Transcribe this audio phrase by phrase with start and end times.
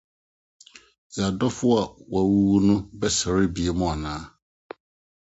[1.15, 4.21] Yɛn adɔfo a wɔawuwu no bɛsɔre bio anaa?’